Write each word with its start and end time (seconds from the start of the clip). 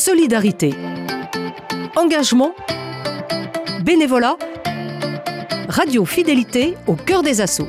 solidarité, 0.00 0.72
engagement, 1.94 2.54
bénévolat, 3.84 4.38
radio 5.68 6.06
fidélité 6.06 6.74
au 6.86 6.94
cœur 6.94 7.22
des 7.22 7.42
assauts. 7.42 7.68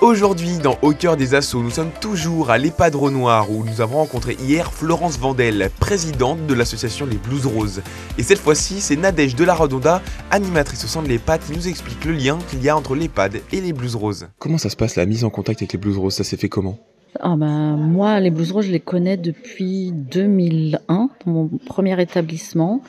Aujourd'hui, 0.00 0.56
dans 0.56 0.78
Au 0.80 0.92
cœur 0.92 1.18
des 1.18 1.34
assauts, 1.34 1.62
nous 1.62 1.70
sommes 1.70 1.90
toujours 2.00 2.50
à 2.50 2.56
l'EHPAD 2.56 2.94
Renoir 2.94 3.50
où 3.50 3.62
nous 3.62 3.82
avons 3.82 3.98
rencontré 3.98 4.38
hier 4.40 4.72
Florence 4.72 5.18
Vandel, 5.18 5.70
présidente 5.78 6.46
de 6.46 6.54
l'association 6.54 7.04
Les 7.04 7.18
Blues 7.18 7.44
Roses. 7.44 7.82
Et 8.16 8.22
cette 8.22 8.38
fois-ci, 8.38 8.80
c'est 8.80 8.96
Nadège 8.96 9.34
de 9.34 9.44
la 9.44 9.54
Redonda, 9.54 10.00
animatrice 10.30 10.82
au 10.84 10.88
sein 10.88 11.02
de 11.02 11.08
l'EHPAD, 11.08 11.42
qui 11.42 11.52
nous 11.52 11.68
explique 11.68 12.06
le 12.06 12.12
lien 12.12 12.38
qu'il 12.48 12.62
y 12.62 12.70
a 12.70 12.76
entre 12.76 12.94
l'EHPAD 12.94 13.42
et 13.52 13.60
les 13.60 13.74
Blues 13.74 13.96
Roses. 13.96 14.28
Comment 14.38 14.56
ça 14.56 14.70
se 14.70 14.76
passe 14.76 14.96
la 14.96 15.04
mise 15.04 15.24
en 15.24 15.30
contact 15.30 15.60
avec 15.60 15.74
les 15.74 15.78
Blues 15.78 15.98
Roses? 15.98 16.14
Ça 16.14 16.24
s'est 16.24 16.38
fait 16.38 16.48
comment? 16.48 16.78
Ah 17.20 17.36
ben, 17.36 17.76
moi, 17.76 18.20
les 18.20 18.30
Blues 18.30 18.52
Roses, 18.52 18.66
je 18.66 18.72
les 18.72 18.80
connais 18.80 19.16
depuis 19.16 19.92
2001, 19.92 20.78
dans 20.88 21.32
mon 21.32 21.48
premier 21.48 22.00
établissement. 22.00 22.82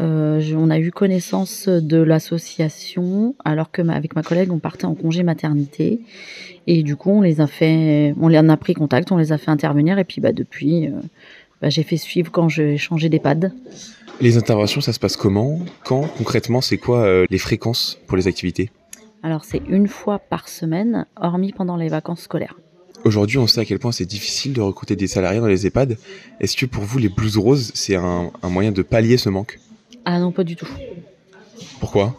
Euh, 0.00 0.42
on 0.56 0.70
a 0.70 0.78
eu 0.78 0.90
connaissance 0.90 1.68
de 1.68 1.98
l'association 1.98 3.36
alors 3.44 3.70
que 3.70 3.80
avec 3.88 4.16
ma 4.16 4.24
collègue 4.24 4.50
on 4.50 4.58
partait 4.58 4.86
en 4.86 4.96
congé 4.96 5.22
maternité 5.22 6.00
et 6.66 6.82
du 6.82 6.96
coup 6.96 7.10
on 7.10 7.20
les 7.20 7.40
a 7.40 7.46
fait, 7.46 8.12
on 8.20 8.26
les 8.26 8.38
a 8.38 8.56
pris 8.56 8.74
contact, 8.74 9.12
on 9.12 9.18
les 9.18 9.30
a 9.30 9.38
fait 9.38 9.52
intervenir 9.52 10.00
et 10.00 10.04
puis 10.04 10.20
bah 10.20 10.32
depuis 10.32 10.88
euh, 10.88 10.94
bah, 11.62 11.68
j'ai 11.68 11.84
fait 11.84 11.96
suivre 11.96 12.32
quand 12.32 12.48
j'ai 12.48 12.76
changé 12.76 13.08
d'EHPAD. 13.08 13.52
Les 14.20 14.36
interventions 14.36 14.80
ça 14.80 14.92
se 14.92 14.98
passe 14.98 15.16
comment? 15.16 15.60
Quand 15.84 16.08
concrètement 16.18 16.60
c'est 16.60 16.78
quoi 16.78 17.02
euh, 17.02 17.24
les 17.30 17.38
fréquences 17.38 18.00
pour 18.08 18.16
les 18.16 18.26
activités? 18.26 18.72
Alors 19.22 19.44
c'est 19.44 19.62
une 19.68 19.86
fois 19.86 20.18
par 20.18 20.48
semaine 20.48 21.06
hormis 21.20 21.52
pendant 21.52 21.76
les 21.76 21.88
vacances 21.88 22.22
scolaires. 22.22 22.56
Aujourd'hui, 23.04 23.38
on 23.38 23.46
sait 23.46 23.60
à 23.60 23.64
quel 23.64 23.78
point 23.78 23.92
c'est 23.92 24.06
difficile 24.06 24.54
de 24.54 24.60
recruter 24.60 24.96
des 24.96 25.06
salariés 25.06 25.40
dans 25.40 25.46
les 25.46 25.66
EHPAD. 25.66 25.98
Est-ce 26.40 26.56
que 26.56 26.66
pour 26.66 26.84
vous, 26.84 26.98
les 26.98 27.10
blouses 27.10 27.36
roses, 27.36 27.70
c'est 27.74 27.96
un 27.96 28.30
moyen 28.44 28.72
de 28.72 28.82
pallier 28.82 29.18
ce 29.18 29.28
manque? 29.28 29.60
Ah 30.04 30.18
non, 30.18 30.32
pas 30.32 30.44
du 30.44 30.56
tout. 30.56 30.68
Pourquoi? 31.80 32.14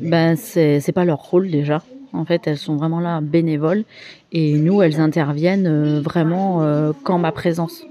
Ben 0.00 0.36
c'est 0.36 0.92
pas 0.92 1.04
leur 1.04 1.18
rôle 1.18 1.50
déjà. 1.50 1.82
En 2.12 2.24
fait, 2.24 2.42
elles 2.46 2.58
sont 2.58 2.76
vraiment 2.76 3.00
là 3.00 3.20
bénévoles 3.20 3.84
et 4.32 4.54
nous, 4.54 4.82
elles 4.82 5.00
interviennent 5.00 5.66
euh, 5.66 6.00
vraiment 6.00 6.62
euh, 6.62 6.92
quand 7.04 7.18
ma 7.18 7.32
présence. 7.32 7.84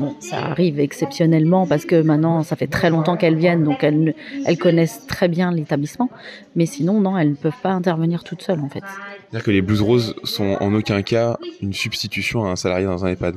Bon, 0.00 0.14
ça 0.18 0.38
arrive 0.38 0.80
exceptionnellement 0.80 1.66
parce 1.66 1.84
que 1.84 2.00
maintenant, 2.00 2.42
ça 2.42 2.56
fait 2.56 2.68
très 2.68 2.88
longtemps 2.88 3.18
qu'elles 3.18 3.36
viennent, 3.36 3.64
donc 3.64 3.84
elles, 3.84 4.14
elles 4.46 4.56
connaissent 4.56 5.06
très 5.06 5.28
bien 5.28 5.52
l'établissement. 5.52 6.08
Mais 6.56 6.64
sinon, 6.64 7.02
non, 7.02 7.18
elles 7.18 7.32
ne 7.32 7.34
peuvent 7.34 7.60
pas 7.62 7.72
intervenir 7.72 8.24
toutes 8.24 8.40
seules 8.40 8.60
en 8.60 8.70
fait. 8.70 8.82
C'est-à-dire 9.28 9.44
que 9.44 9.50
les 9.50 9.60
blues 9.60 9.82
roses 9.82 10.14
sont 10.24 10.56
en 10.58 10.72
aucun 10.72 11.02
cas 11.02 11.36
une 11.60 11.74
substitution 11.74 12.46
à 12.46 12.48
un 12.48 12.56
salarié 12.56 12.86
dans 12.86 13.04
un 13.04 13.10
EHPAD 13.10 13.36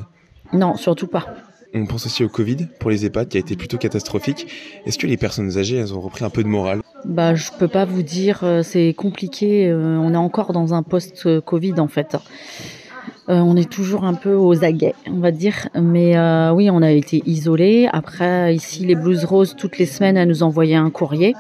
Non, 0.53 0.78
surtout 0.78 1.08
pas. 1.08 1.25
On 1.73 1.86
pense 1.86 2.05
aussi 2.05 2.23
au 2.23 2.30
Covid 2.30 2.67
pour 2.80 2.92
les 2.92 3.05
EHPAD 3.05 3.27
qui 3.27 3.36
a 3.36 3.42
été 3.42 3.58
plutôt 3.58 3.77
catastrophique. 3.77 4.48
Est-ce 4.86 4.98
que 4.98 5.08
les 5.08 5.17
personnes 5.17 5.58
âgées, 5.58 5.75
elles 5.75 5.94
ont 5.94 6.00
repris 6.00 6.23
un 6.23 6.30
peu 6.30 6.44
de 6.44 6.48
morale? 6.48 6.81
Bah, 7.03 7.36
je 7.36 7.50
peux 7.59 7.67
pas 7.67 7.83
vous 7.83 8.03
dire, 8.03 8.39
euh, 8.44 8.64
c'est 8.64 8.94
compliqué. 8.94 9.67
Euh, 9.67 9.98
on 9.98 10.14
est 10.14 10.17
encore 10.17 10.53
dans 10.53 10.73
un 10.73 10.81
post-Covid 10.81 11.77
en 11.80 11.89
fait. 11.89 12.16
Euh, 13.29 13.39
on 13.39 13.55
est 13.55 13.69
toujours 13.69 14.03
un 14.03 14.13
peu 14.13 14.33
aux 14.35 14.63
aguets, 14.63 14.95
on 15.07 15.19
va 15.19 15.31
dire. 15.31 15.69
Mais 15.79 16.17
oui, 16.52 16.69
on 16.69 16.81
a 16.81 16.91
été 16.91 17.23
isolés. 17.25 17.88
Après, 17.91 18.53
ici, 18.55 18.85
les 18.85 18.95
Blues 18.95 19.25
Roses, 19.25 19.55
toutes 19.57 19.77
les 19.77 19.85
semaines, 19.85 20.17
elles 20.17 20.27
nous 20.27 20.43
envoyaient 20.43 20.75
un 20.75 20.89
courrier. 20.89 21.35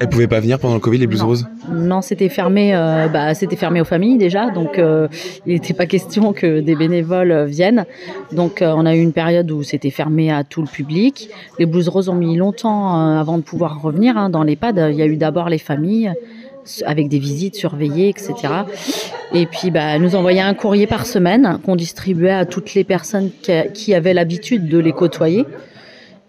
Elles 0.00 0.08
pouvaient 0.08 0.26
pas 0.26 0.40
venir 0.40 0.58
pendant 0.58 0.72
le 0.72 0.80
Covid, 0.80 0.96
les 0.96 1.06
Blues 1.06 1.20
Roses? 1.20 1.46
Non, 1.70 2.00
c'était 2.00 2.30
fermé, 2.30 2.74
euh, 2.74 3.06
bah, 3.08 3.34
c'était 3.34 3.54
fermé 3.54 3.82
aux 3.82 3.84
familles 3.84 4.16
déjà, 4.16 4.48
donc 4.48 4.78
euh, 4.78 5.08
il 5.44 5.52
n'était 5.52 5.74
pas 5.74 5.84
question 5.84 6.32
que 6.32 6.60
des 6.60 6.74
bénévoles 6.74 7.32
euh, 7.32 7.44
viennent. 7.44 7.84
Donc 8.32 8.64
on 8.66 8.86
a 8.86 8.96
eu 8.96 9.00
une 9.02 9.12
période 9.12 9.50
où 9.50 9.62
c'était 9.62 9.90
fermé 9.90 10.32
à 10.32 10.42
tout 10.42 10.62
le 10.62 10.68
public. 10.68 11.28
Les 11.58 11.66
Blues 11.66 11.86
Roses 11.90 12.08
ont 12.08 12.14
mis 12.14 12.34
longtemps 12.34 12.94
avant 12.94 13.36
de 13.36 13.42
pouvoir 13.42 13.82
revenir 13.82 14.16
hein, 14.16 14.30
dans 14.30 14.42
l'EHPAD. 14.42 14.88
Il 14.90 14.96
y 14.96 15.02
a 15.02 15.06
eu 15.06 15.18
d'abord 15.18 15.50
les 15.50 15.58
familles 15.58 16.14
avec 16.84 17.08
des 17.08 17.18
visites 17.18 17.54
surveillées, 17.54 18.08
etc. 18.08 18.34
Et 19.32 19.46
puis, 19.46 19.70
bah, 19.70 19.98
nous 19.98 20.14
envoyaient 20.16 20.40
un 20.40 20.54
courrier 20.54 20.86
par 20.86 21.06
semaine 21.06 21.58
qu'on 21.64 21.76
distribuait 21.76 22.30
à 22.30 22.44
toutes 22.44 22.74
les 22.74 22.84
personnes 22.84 23.30
qui 23.74 23.94
avaient 23.94 24.14
l'habitude 24.14 24.68
de 24.68 24.78
les 24.78 24.92
côtoyer. 24.92 25.46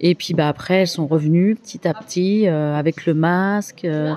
Et 0.01 0.15
puis 0.15 0.33
bah, 0.33 0.49
après, 0.49 0.81
elles 0.81 0.87
sont 0.87 1.07
revenues 1.07 1.55
petit 1.55 1.87
à 1.87 1.93
petit 1.93 2.47
euh, 2.47 2.75
avec 2.75 3.05
le 3.05 3.13
masque, 3.13 3.85
euh, 3.85 4.13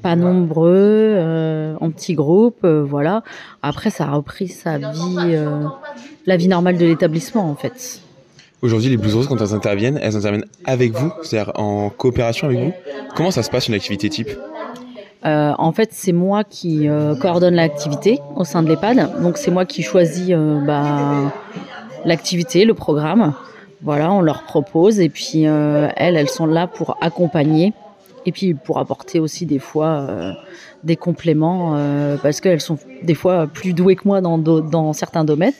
pas 0.00 0.16
nombreux, 0.16 0.72
euh, 0.72 1.74
en 1.80 1.90
petits 1.90 2.14
groupes, 2.14 2.64
voilà. 2.64 3.22
Après, 3.62 3.90
ça 3.90 4.04
a 4.04 4.12
repris 4.12 4.48
sa 4.48 4.78
vie, 4.78 5.36
la 6.26 6.36
vie 6.36 6.48
normale 6.48 6.78
de 6.78 6.86
l'établissement 6.86 7.50
en 7.50 7.56
fait. 7.56 8.00
Aujourd'hui, 8.62 8.88
les 8.88 8.96
Blues 8.96 9.14
Roses, 9.14 9.26
quand 9.26 9.40
elles 9.40 9.52
interviennent, 9.52 9.98
elles 10.00 10.16
interviennent 10.16 10.46
avec 10.64 10.92
vous, 10.92 11.12
c'est-à-dire 11.22 11.52
en 11.56 11.90
coopération 11.90 12.46
avec 12.46 12.60
vous. 12.60 12.72
Comment 13.14 13.30
ça 13.30 13.42
se 13.42 13.50
passe 13.50 13.68
une 13.68 13.74
activité 13.74 14.08
type? 14.08 14.30
En 15.24 15.72
fait, 15.72 15.90
c'est 15.92 16.12
moi 16.12 16.44
qui 16.44 16.88
coordonne 17.20 17.54
l'activité 17.54 18.20
au 18.36 18.44
sein 18.44 18.62
de 18.62 18.68
l'EHPAD. 18.68 19.22
Donc, 19.22 19.38
c'est 19.38 19.50
moi 19.50 19.64
qui 19.64 19.82
choisis 19.82 20.34
bah, 20.66 21.32
l'activité, 22.04 22.64
le 22.64 22.74
programme. 22.74 23.34
Voilà, 23.82 24.10
on 24.12 24.22
leur 24.22 24.44
propose 24.44 24.98
et 24.98 25.10
puis 25.10 25.46
euh, 25.46 25.88
elles, 25.96 26.16
elles 26.16 26.30
sont 26.30 26.46
là 26.46 26.66
pour 26.66 26.96
accompagner 27.02 27.74
et 28.24 28.32
puis 28.32 28.54
pour 28.54 28.78
apporter 28.78 29.20
aussi 29.20 29.44
des 29.44 29.58
fois 29.58 30.06
euh, 30.08 30.32
des 30.84 30.96
compléments 30.96 31.74
euh, 31.76 32.16
parce 32.22 32.40
qu'elles 32.40 32.62
sont 32.62 32.78
des 33.02 33.14
fois 33.14 33.46
plus 33.46 33.74
douées 33.74 33.96
que 33.96 34.08
moi 34.08 34.22
dans 34.22 34.92
certains 34.94 35.24
domaines. 35.24 35.52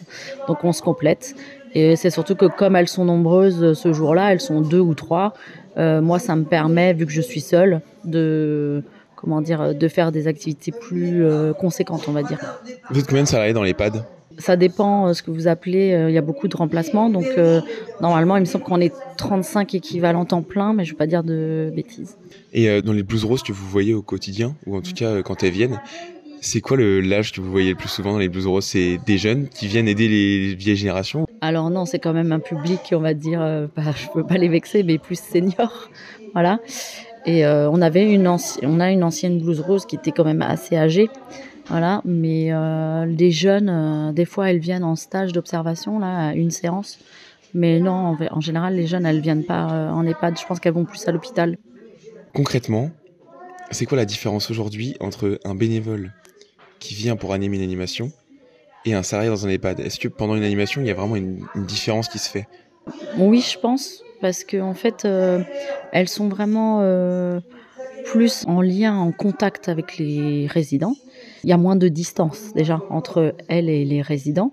Donc 0.48 0.64
on 0.64 0.72
se 0.72 0.80
complète. 0.80 1.34
Et 1.74 1.96
c'est 1.96 2.08
surtout 2.08 2.34
que 2.34 2.46
comme 2.46 2.76
elles 2.76 2.88
sont 2.88 3.04
nombreuses 3.04 3.74
ce 3.74 3.92
jour-là, 3.92 4.32
elles 4.32 4.40
sont 4.40 4.62
deux 4.62 4.80
ou 4.80 4.94
trois, 4.94 5.34
moi 5.76 6.18
ça 6.18 6.36
me 6.36 6.44
permet, 6.44 6.94
vu 6.94 7.04
que 7.04 7.12
je 7.12 7.20
suis 7.20 7.40
seule, 7.40 7.82
de 8.04 8.84
comment 9.24 9.40
dire, 9.40 9.74
de 9.74 9.88
faire 9.88 10.12
des 10.12 10.28
activités 10.28 10.70
plus 10.70 11.24
conséquentes, 11.58 12.04
on 12.08 12.12
va 12.12 12.22
dire. 12.22 12.38
Vous 12.90 13.00
êtes 13.00 13.06
combien 13.06 13.22
de 13.22 13.28
salariés 13.28 13.54
dans 13.54 13.62
l'EHPAD 13.62 14.04
ça 14.38 14.56
dépend 14.56 15.06
euh, 15.06 15.12
ce 15.12 15.22
que 15.22 15.30
vous 15.30 15.48
appelez. 15.48 15.92
Euh, 15.92 16.10
il 16.10 16.14
y 16.14 16.18
a 16.18 16.22
beaucoup 16.22 16.48
de 16.48 16.56
remplacements. 16.56 17.10
Donc, 17.10 17.26
euh, 17.38 17.60
normalement, 18.00 18.36
il 18.36 18.40
me 18.40 18.46
semble 18.46 18.64
qu'on 18.64 18.80
est 18.80 18.92
35 19.16 19.74
équivalents 19.74 20.24
temps 20.24 20.42
plein, 20.42 20.72
mais 20.72 20.84
je 20.84 20.90
ne 20.90 20.94
vais 20.94 20.98
pas 20.98 21.06
dire 21.06 21.22
de 21.22 21.72
bêtises. 21.74 22.16
Et 22.52 22.82
dans 22.82 22.92
les 22.92 23.02
blues 23.02 23.24
roses 23.24 23.42
que 23.42 23.52
vous 23.52 23.66
voyez 23.66 23.94
au 23.94 24.02
quotidien, 24.02 24.54
ou 24.66 24.76
en 24.76 24.80
tout 24.80 24.92
cas 24.92 25.22
quand 25.22 25.42
elles 25.42 25.52
viennent, 25.52 25.80
c'est 26.40 26.60
quoi 26.60 26.76
l'âge 26.76 27.32
que 27.32 27.40
vous 27.40 27.50
voyez 27.50 27.70
le 27.70 27.76
plus 27.76 27.88
souvent 27.88 28.12
dans 28.12 28.18
les 28.18 28.28
blues 28.28 28.46
roses? 28.46 28.64
C'est 28.64 28.98
des 29.06 29.18
jeunes 29.18 29.48
qui 29.48 29.66
viennent 29.66 29.88
aider 29.88 30.08
les 30.08 30.54
vieilles 30.54 30.76
générations 30.76 31.23
Alors 31.44 31.70
non, 31.70 31.84
c'est 31.84 31.98
quand 31.98 32.12
même 32.12 32.32
un 32.32 32.40
public, 32.40 32.80
on 32.92 33.00
va 33.00 33.14
dire, 33.14 33.40
bah, 33.76 33.82
je 33.96 34.06
ne 34.06 34.12
peux 34.12 34.26
pas 34.26 34.38
les 34.38 34.48
vexer, 34.48 34.82
mais 34.82 34.98
plus 34.98 35.18
senior. 35.18 35.90
voilà. 36.32 36.60
Et 37.26 37.46
on 37.46 37.80
avait 37.80 38.12
une 38.12 38.26
on 38.62 38.80
a 38.80 38.90
une 38.90 39.02
ancienne 39.02 39.40
blues 39.40 39.60
rose 39.60 39.86
qui 39.86 39.96
était 39.96 40.12
quand 40.12 40.24
même 40.24 40.42
assez 40.42 40.76
âgée. 40.76 41.08
Voilà, 41.68 42.02
mais 42.04 42.52
euh, 42.52 43.06
les 43.06 43.30
jeunes, 43.30 43.70
euh, 43.70 44.12
des 44.12 44.26
fois, 44.26 44.50
elles 44.50 44.58
viennent 44.58 44.84
en 44.84 44.96
stage 44.96 45.32
d'observation, 45.32 45.98
là, 45.98 46.28
à 46.28 46.34
une 46.34 46.50
séance. 46.50 46.98
Mais 47.54 47.80
non, 47.80 48.16
en, 48.30 48.40
général, 48.40 48.74
les 48.74 48.86
jeunes, 48.86 49.06
elles 49.06 49.20
viennent 49.20 49.44
pas 49.44 49.70
euh, 49.72 49.90
en 49.90 50.04
EHPAD. 50.04 50.38
Je 50.38 50.44
pense 50.44 50.60
qu'elles 50.60 50.74
vont 50.74 50.84
plus 50.84 51.06
à 51.08 51.12
l'hôpital. 51.12 51.56
Concrètement, 52.34 52.90
c'est 53.70 53.86
quoi 53.86 53.96
la 53.96 54.04
différence 54.04 54.50
aujourd'hui 54.50 54.96
entre 55.00 55.38
un 55.44 55.54
bénévole 55.54 56.12
qui 56.80 56.94
vient 56.94 57.16
pour 57.16 57.32
animer 57.32 57.56
une 57.56 57.62
animation 57.62 58.12
et 58.84 58.94
un 58.94 59.02
salarié 59.02 59.30
dans 59.30 59.46
un 59.46 59.50
EHPAD 59.50 59.80
Est-ce 59.80 59.98
que 59.98 60.08
pendant 60.08 60.36
une 60.36 60.44
animation, 60.44 60.80
il 60.80 60.86
y 60.86 60.90
a 60.90 60.94
vraiment 60.94 61.16
une, 61.16 61.44
différence 61.66 62.08
qui 62.08 62.18
se 62.18 62.28
fait? 62.28 62.46
Oui, 63.18 63.40
je 63.40 63.58
pense, 63.58 64.04
parce 64.20 64.44
qu'en 64.44 64.70
en 64.70 64.74
fait, 64.74 65.06
elles 65.92 66.08
sont 66.08 66.28
vraiment 66.28 66.82
plus 68.04 68.44
en 68.46 68.60
lien, 68.60 68.96
en 68.96 69.10
contact 69.10 69.68
avec 69.68 69.98
les 69.98 70.46
résidents. 70.46 70.94
Il 71.42 71.50
y 71.50 71.52
a 71.52 71.56
moins 71.56 71.76
de 71.76 71.88
distance 71.88 72.52
déjà 72.54 72.80
entre 72.90 73.34
elles 73.48 73.68
et 73.68 73.84
les 73.84 74.02
résidents. 74.02 74.52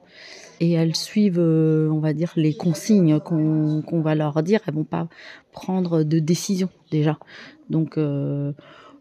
Et 0.60 0.74
elles 0.74 0.96
suivent, 0.96 1.40
euh, 1.40 1.90
on 1.90 2.00
va 2.00 2.14
dire, 2.14 2.34
les 2.36 2.54
consignes 2.54 3.20
qu'on 3.20 4.02
va 4.02 4.14
leur 4.14 4.44
dire. 4.44 4.60
Elles 4.68 4.76
vont 4.76 4.84
pas 4.84 5.08
prendre 5.52 6.04
de 6.04 6.20
décision 6.20 6.70
déjà. 6.92 7.18
Donc, 7.70 7.98
euh, 7.98 8.52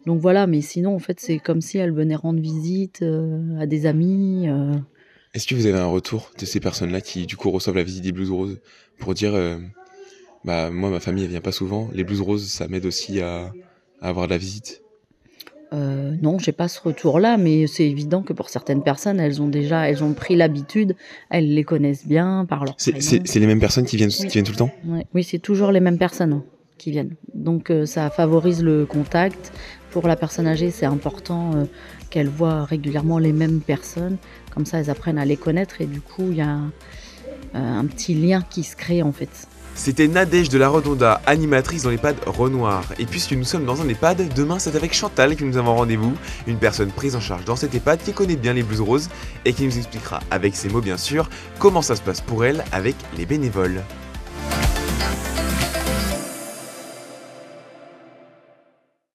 donc 0.06 0.20
voilà, 0.20 0.46
mais 0.46 0.62
sinon, 0.62 0.94
en 0.94 0.98
fait, 0.98 1.20
c'est 1.20 1.38
comme 1.38 1.60
si 1.60 1.76
elles 1.76 1.92
venaient 1.92 2.16
rendre 2.16 2.40
visite 2.40 3.00
euh, 3.02 3.60
à 3.60 3.66
des 3.66 3.86
amis. 3.86 4.48
Est-ce 5.34 5.46
que 5.46 5.54
vous 5.54 5.66
avez 5.66 5.78
un 5.78 5.86
retour 5.86 6.30
de 6.38 6.44
ces 6.44 6.60
personnes-là 6.60 7.00
qui, 7.00 7.26
du 7.26 7.36
coup, 7.36 7.50
reçoivent 7.50 7.76
la 7.76 7.82
visite 7.82 8.02
des 8.02 8.12
Blues 8.12 8.30
Roses 8.30 8.60
pour 8.98 9.14
dire, 9.14 9.32
bah, 10.44 10.70
moi, 10.70 10.90
ma 10.90 11.00
famille, 11.00 11.24
elle 11.24 11.30
vient 11.30 11.40
pas 11.40 11.52
souvent. 11.52 11.88
Les 11.92 12.04
Blues 12.04 12.20
Roses, 12.20 12.48
ça 12.48 12.68
m'aide 12.68 12.86
aussi 12.86 13.20
à, 13.20 13.52
avoir 14.00 14.26
la 14.26 14.38
visite 14.38 14.82
euh, 15.72 16.16
non, 16.20 16.40
j'ai 16.40 16.50
pas 16.50 16.66
ce 16.66 16.80
retour-là, 16.80 17.36
mais 17.36 17.68
c'est 17.68 17.88
évident 17.88 18.22
que 18.22 18.32
pour 18.32 18.48
certaines 18.48 18.82
personnes, 18.82 19.20
elles 19.20 19.40
ont 19.40 19.46
déjà, 19.46 19.88
elles 19.88 20.02
ont 20.02 20.14
pris 20.14 20.34
l'habitude, 20.34 20.96
elles 21.30 21.54
les 21.54 21.62
connaissent 21.62 22.08
bien 22.08 22.44
par 22.44 22.64
leur. 22.64 22.74
C'est 22.76 23.36
les 23.36 23.46
mêmes 23.46 23.60
personnes 23.60 23.84
qui 23.84 23.96
viennent, 23.96 24.10
qui 24.10 24.26
viennent 24.26 24.44
tout 24.44 24.50
le 24.50 24.58
temps? 24.58 24.72
Oui, 25.14 25.22
c'est 25.22 25.38
toujours 25.38 25.70
les 25.70 25.78
mêmes 25.78 25.96
personnes 25.96 26.42
qui 26.76 26.90
viennent. 26.90 27.14
Donc 27.34 27.70
euh, 27.70 27.86
ça 27.86 28.10
favorise 28.10 28.64
le 28.64 28.84
contact. 28.84 29.52
Pour 29.90 30.06
la 30.06 30.16
personne 30.16 30.46
âgée, 30.46 30.70
c'est 30.70 30.86
important 30.86 31.50
euh, 31.54 31.64
qu'elle 32.10 32.28
voit 32.28 32.64
régulièrement 32.64 33.18
les 33.18 33.32
mêmes 33.32 33.60
personnes. 33.60 34.16
Comme 34.54 34.66
ça, 34.66 34.78
elles 34.78 34.90
apprennent 34.90 35.18
à 35.18 35.24
les 35.24 35.36
connaître 35.36 35.80
et 35.80 35.86
du 35.86 36.00
coup, 36.00 36.28
il 36.30 36.36
y 36.36 36.42
a 36.42 36.58
un 37.54 37.84
petit 37.86 38.14
lien 38.14 38.42
qui 38.48 38.62
se 38.62 38.76
crée 38.76 39.02
en 39.02 39.12
fait. 39.12 39.48
C'était 39.74 40.08
Nadège 40.08 40.50
de 40.50 40.58
la 40.58 40.68
Redonda, 40.68 41.22
animatrice 41.26 41.84
dans 41.84 41.90
l'EHPAD 41.90 42.16
Renoir. 42.26 42.84
Et 42.98 43.06
puisque 43.06 43.32
nous 43.32 43.44
sommes 43.44 43.64
dans 43.64 43.80
un 43.80 43.88
EHPAD, 43.88 44.34
demain 44.34 44.58
c'est 44.58 44.76
avec 44.76 44.92
Chantal 44.92 45.36
que 45.36 45.44
nous 45.44 45.56
avons 45.56 45.74
rendez-vous, 45.74 46.12
une 46.46 46.58
personne 46.58 46.90
prise 46.90 47.16
en 47.16 47.20
charge 47.20 47.44
dans 47.44 47.56
cet 47.56 47.74
EHPAD 47.74 48.00
qui 48.02 48.12
connaît 48.12 48.36
bien 48.36 48.52
les 48.52 48.62
blues 48.62 48.80
roses 48.80 49.08
et 49.44 49.52
qui 49.52 49.64
nous 49.64 49.78
expliquera, 49.78 50.20
avec 50.30 50.54
ses 50.54 50.68
mots 50.68 50.82
bien 50.82 50.98
sûr, 50.98 51.30
comment 51.58 51.82
ça 51.82 51.96
se 51.96 52.02
passe 52.02 52.20
pour 52.20 52.44
elle 52.44 52.62
avec 52.72 52.94
les 53.16 53.24
bénévoles. 53.24 53.80